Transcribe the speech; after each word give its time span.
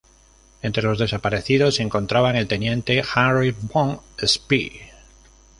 Entre 0.63 0.81
los 0.81 0.97
desaparecidos 0.97 1.75
se 1.75 1.83
encontraba 1.83 2.31
el 2.35 2.47
teniente 2.47 3.03
Heinrich 3.15 3.55
von 3.71 3.99
Spee. 4.19 4.91